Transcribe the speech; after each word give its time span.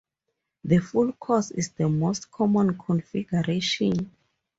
The 0.63 0.79
"Full 0.79 1.11
Course" 1.11 1.51
is 1.51 1.69
the 1.73 1.87
most 1.87 2.31
common 2.31 2.75
configuration. 2.75 4.11